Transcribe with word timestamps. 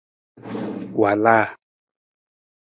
Waalaa. 0.99 1.45